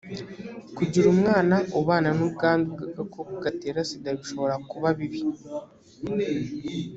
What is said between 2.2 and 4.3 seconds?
ubwandu bw agakoko gatera sida